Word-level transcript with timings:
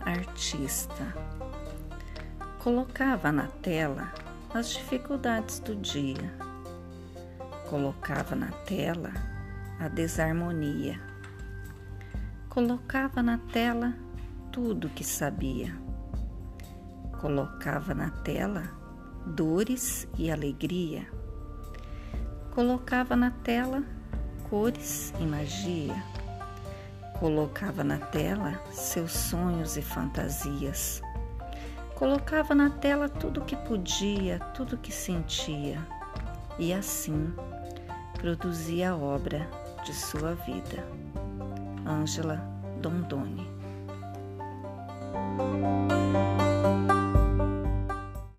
artista. 0.00 1.14
Colocava 2.58 3.30
na 3.30 3.46
tela 3.46 4.12
as 4.54 4.70
dificuldades 4.70 5.58
do 5.60 5.74
dia. 5.76 6.32
Colocava 7.68 8.34
na 8.34 8.50
tela 8.50 9.12
a 9.78 9.88
desarmonia. 9.88 11.00
Colocava 12.48 13.22
na 13.22 13.38
tela 13.38 13.94
tudo 14.50 14.88
que 14.88 15.04
sabia. 15.04 15.76
Colocava 17.20 17.94
na 17.94 18.10
tela 18.10 18.62
dores 19.26 20.08
e 20.16 20.30
alegria. 20.30 21.06
Colocava 22.54 23.16
na 23.16 23.30
tela 23.30 23.82
cores 24.48 25.12
e 25.20 25.26
magia. 25.26 26.02
Colocava 27.18 27.82
na 27.82 27.98
tela 27.98 28.60
seus 28.70 29.12
sonhos 29.12 29.76
e 29.76 29.82
fantasias. 29.82 31.00
Colocava 31.94 32.54
na 32.54 32.70
tela 32.70 33.08
tudo 33.08 33.40
que 33.40 33.56
podia, 33.56 34.38
tudo 34.54 34.76
que 34.76 34.92
sentia, 34.92 35.78
e 36.58 36.74
assim 36.74 37.32
produzia 38.18 38.90
a 38.90 38.96
obra 38.96 39.48
de 39.84 39.94
sua 39.94 40.34
vida. 40.34 40.86
Ângela 41.86 42.36
Dondoni 42.82 43.55